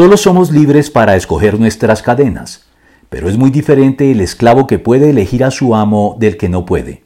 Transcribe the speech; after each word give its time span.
Solo 0.00 0.16
somos 0.16 0.50
libres 0.50 0.88
para 0.88 1.14
escoger 1.14 1.60
nuestras 1.60 2.02
cadenas, 2.02 2.64
pero 3.10 3.28
es 3.28 3.36
muy 3.36 3.50
diferente 3.50 4.10
el 4.10 4.22
esclavo 4.22 4.66
que 4.66 4.78
puede 4.78 5.10
elegir 5.10 5.44
a 5.44 5.50
su 5.50 5.74
amo 5.74 6.16
del 6.18 6.38
que 6.38 6.48
no 6.48 6.64
puede. 6.64 7.02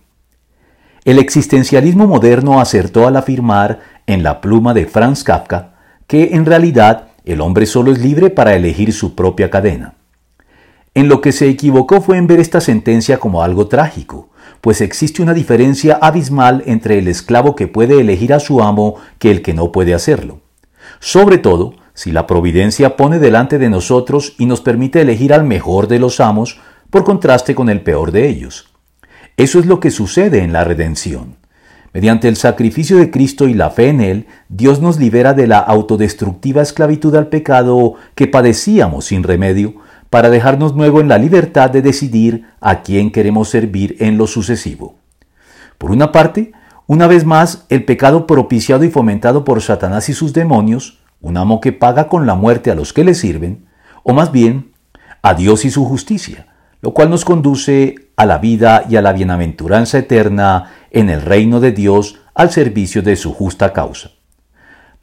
El 1.05 1.19
existencialismo 1.19 2.07
moderno 2.07 2.61
acertó 2.61 3.09
al 3.09 3.17
afirmar 3.17 3.81
en 4.07 4.23
la 4.23 4.41
pluma 4.41 4.75
de 4.75 4.87
Franz 4.87 5.25
Kafka 5.25 5.75
que 6.07 6.37
en 6.37 6.47
realidad 6.47 7.09
el 7.25 7.41
hombre 7.41 7.67
solo 7.67 7.91
es 7.91 7.99
libre 7.99 8.31
para 8.31 8.55
elegir 8.55 8.93
su 8.93 9.17
propia 9.17 9.51
cadena. 9.51 9.95
En 10.95 11.09
lo 11.09 11.21
que 11.21 11.33
se 11.33 11.49
equivocó 11.49 12.01
fue 12.01 12.17
en 12.17 12.29
ver 12.29 12.39
esta 12.39 12.61
sentencia 12.61 13.19
como 13.19 13.43
algo 13.43 13.67
trágico, 13.67 14.29
pues 14.61 14.81
existe 14.81 15.21
una 15.21 15.35
diferencia 15.35 15.99
abismal 16.01 16.63
entre 16.67 17.01
el 17.01 17.09
esclavo 17.09 17.57
que 17.57 17.67
puede 17.67 18.01
elegir 18.01 18.33
a 18.33 18.39
su 18.39 18.63
amo 18.63 18.99
que 19.19 19.33
el 19.33 19.43
que 19.43 19.53
no 19.53 19.73
puede 19.73 19.95
hacerlo. 19.95 20.39
Sobre 21.01 21.39
todo, 21.39 21.75
si 21.95 22.13
la 22.13 22.27
providencia 22.27 22.97
pone 22.97 23.19
delante 23.19 23.59
de 23.59 23.71
nosotros 23.71 24.35
y 24.39 24.47
nos 24.47 24.61
permite 24.61 25.01
elegir 25.01 25.33
al 25.33 25.45
mejor 25.45 25.89
de 25.89 26.01
los 26.01 26.21
amos 26.21 26.59
por 26.91 27.05
contraste 27.05 27.55
con 27.55 27.71
el 27.71 27.81
peor 27.81 28.13
de 28.13 28.29
ellos. 28.29 28.69
Eso 29.37 29.59
es 29.59 29.67
lo 29.67 29.81
que 29.81 29.91
sucede 29.91 30.43
en 30.43 30.53
la 30.53 30.65
redención. 30.65 31.37
Mediante 31.93 32.27
el 32.27 32.37
sacrificio 32.37 32.97
de 32.99 33.11
Cristo 33.11 33.47
y 33.47 33.55
la 33.55 33.71
fe 33.71 33.89
en 33.89 34.01
Él, 34.01 34.27
Dios 34.49 34.81
nos 34.81 34.99
libera 34.99 35.33
de 35.33 35.47
la 35.47 35.59
autodestructiva 35.59 36.61
esclavitud 36.61 37.15
al 37.15 37.29
pecado 37.29 37.95
que 38.17 38.27
padecíamos 38.27 39.07
sin 39.07 39.23
remedio, 39.23 39.77
para 40.11 40.31
dejarnos 40.31 40.75
luego 40.75 41.01
en 41.01 41.09
la 41.09 41.19
libertad 41.19 41.71
de 41.71 41.83
decidir 41.83 42.47
a 42.61 42.83
quién 42.83 43.11
queremos 43.11 43.49
servir 43.49 43.97
en 43.99 44.17
lo 44.17 44.29
sucesivo. 44.29 44.97
Por 45.79 45.91
una 45.91 46.13
parte, 46.13 46.53
una 46.87 47.07
vez 47.07 47.25
más, 47.25 47.67
el 47.69 47.85
pecado 47.85 48.27
propiciado 48.27 48.85
y 48.85 48.91
fomentado 48.91 49.45
por 49.45 49.61
Satanás 49.61 50.09
y 50.09 50.15
sus 50.15 50.33
demonios, 50.33 51.01
un 51.25 51.39
amo 51.39 51.61
que 51.61 51.73
paga 51.73 52.09
con 52.09 52.27
la 52.27 52.35
muerte 52.35 52.71
a 52.71 52.75
los 52.75 52.93
que 52.93 53.03
le 53.03 53.15
sirven, 53.15 53.65
o 54.03 54.13
más 54.13 54.31
bien, 54.31 54.73
a 55.23 55.33
Dios 55.33 55.65
y 55.65 55.71
su 55.71 55.87
justicia, 55.87 56.49
lo 56.83 56.93
cual 56.93 57.09
nos 57.09 57.25
conduce 57.25 57.95
a 58.15 58.27
la 58.27 58.37
vida 58.37 58.85
y 58.91 58.97
a 58.97 59.03
la 59.03 59.15
bienaventuranza 59.15 59.99
eterna 59.99 60.71
en 60.91 61.09
el 61.09 61.23
reino 61.23 61.61
de 61.61 61.73
Dios 61.73 62.21
al 62.35 62.51
servicio 62.51 63.01
de 63.01 63.17
su 63.17 63.33
justa 63.33 63.73
causa. 63.73 64.11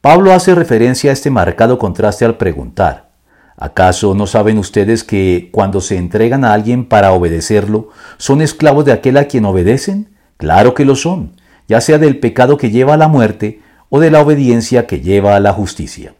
Pablo 0.00 0.32
hace 0.32 0.54
referencia 0.54 1.10
a 1.10 1.12
este 1.12 1.28
marcado 1.28 1.76
contraste 1.76 2.24
al 2.24 2.36
preguntar, 2.36 3.10
¿acaso 3.56 4.14
no 4.14 4.28
saben 4.28 4.58
ustedes 4.58 5.02
que 5.02 5.48
cuando 5.50 5.80
se 5.80 5.96
entregan 5.96 6.44
a 6.44 6.52
alguien 6.52 6.84
para 6.84 7.10
obedecerlo, 7.10 7.88
son 8.16 8.42
esclavos 8.42 8.84
de 8.84 8.92
aquel 8.92 9.16
a 9.16 9.24
quien 9.24 9.44
obedecen? 9.44 10.14
Claro 10.36 10.74
que 10.74 10.84
lo 10.84 10.94
son, 10.94 11.32
ya 11.66 11.80
sea 11.80 11.98
del 11.98 12.20
pecado 12.20 12.58
que 12.58 12.70
lleva 12.70 12.94
a 12.94 12.96
la 12.96 13.08
muerte 13.08 13.60
o 13.94 14.00
de 14.00 14.10
la 14.10 14.22
obediencia 14.22 14.86
que 14.86 15.00
lleva 15.00 15.36
a 15.36 15.40
la 15.40 15.52
justicia. 15.52 16.14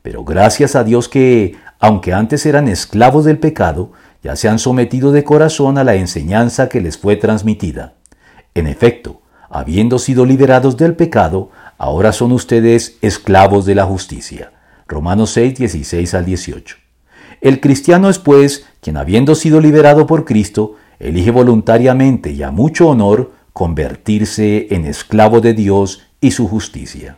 Pero 0.00 0.24
gracias 0.24 0.74
a 0.74 0.82
Dios 0.82 1.10
que, 1.10 1.56
aunque 1.78 2.14
antes 2.14 2.46
eran 2.46 2.68
esclavos 2.68 3.26
del 3.26 3.38
pecado, 3.38 3.92
ya 4.22 4.34
se 4.34 4.48
han 4.48 4.58
sometido 4.58 5.12
de 5.12 5.24
corazón 5.24 5.76
a 5.76 5.84
la 5.84 5.94
enseñanza 5.96 6.70
que 6.70 6.80
les 6.80 6.96
fue 6.96 7.16
transmitida. 7.16 7.92
En 8.54 8.66
efecto, 8.66 9.20
habiendo 9.50 9.98
sido 9.98 10.24
liberados 10.24 10.78
del 10.78 10.96
pecado, 10.96 11.50
ahora 11.76 12.12
son 12.12 12.32
ustedes 12.32 12.96
esclavos 13.02 13.66
de 13.66 13.74
la 13.74 13.84
justicia. 13.84 14.52
Romanos 14.86 15.28
6, 15.32 15.58
16 15.58 16.14
al 16.14 16.24
18. 16.24 16.76
El 17.42 17.60
cristiano 17.60 18.08
es 18.08 18.18
pues 18.18 18.64
quien 18.80 18.96
habiendo 18.96 19.34
sido 19.34 19.60
liberado 19.60 20.06
por 20.06 20.24
Cristo, 20.24 20.76
elige 20.98 21.30
voluntariamente 21.30 22.30
y 22.30 22.42
a 22.42 22.50
mucho 22.50 22.88
honor 22.88 23.32
convertirse 23.52 24.68
en 24.70 24.86
esclavo 24.86 25.42
de 25.42 25.52
Dios 25.52 26.08
y 26.20 26.32
su 26.32 26.48
justicia. 26.48 27.16